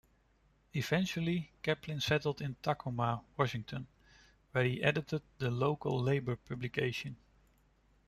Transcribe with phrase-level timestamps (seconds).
[0.73, 3.85] Eventually Chaplin settled in Tacoma, Washington,
[4.51, 7.17] where he edited the local labor publication.